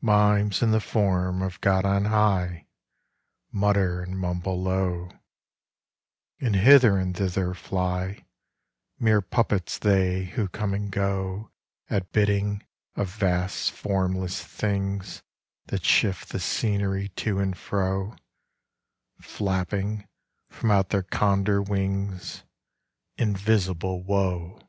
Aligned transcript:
Mimes, 0.00 0.62
in 0.62 0.70
the 0.70 0.78
form 0.78 1.42
of 1.42 1.60
God 1.60 1.84
on 1.84 2.04
high, 2.04 2.68
Mutter 3.50 4.00
and 4.00 4.16
mumble 4.16 4.62
low, 4.62 5.10
And 6.40 6.54
hither 6.54 6.96
and 6.96 7.16
thither 7.16 7.54
fly—Mere 7.54 9.20
puppets 9.20 9.80
they, 9.80 10.26
who 10.26 10.46
come 10.46 10.74
and 10.74 10.92
goAt 10.92 11.50
bidding 12.12 12.64
of 12.94 13.12
vast 13.12 13.72
formless 13.72 14.40
thingsThat 14.44 15.82
shift 15.82 16.28
the 16.28 16.38
scenery 16.38 17.08
to 17.26 17.40
and 17.40 17.58
fro, 17.58 18.14
Flapping 19.20 20.06
from 20.48 20.70
out 20.70 20.90
their 20.90 21.02
Condor 21.02 21.60
wingsInvisible 21.64 24.04
Woe! 24.04 24.60